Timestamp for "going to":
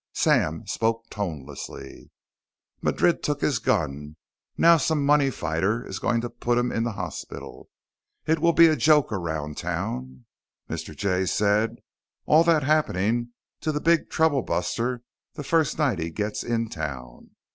5.99-6.29